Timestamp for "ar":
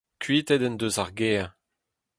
1.03-1.11